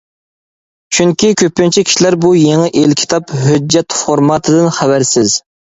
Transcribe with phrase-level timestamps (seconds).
[0.97, 5.43] چۈنكى، كۆپىنچە كىشىلەر بۇ يېڭى ئېلكىتاب ھۆججەت فورماتىدىن خەۋەرسىز.